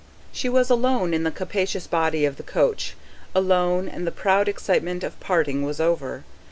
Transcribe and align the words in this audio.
She 0.31 0.49
was 0.49 0.71
alone 0.71 1.13
in 1.13 1.21
the 1.21 1.29
capacious 1.29 1.85
body 1.85 2.25
of 2.25 2.37
the 2.37 2.41
coach, 2.41 2.95
alone, 3.35 3.87
and 3.87 4.07
the 4.07 4.11
proud 4.11 4.47
excitement 4.47 5.03
of 5.03 5.19
parting 5.19 5.61
was 5.61 5.79
over. 5.79 6.23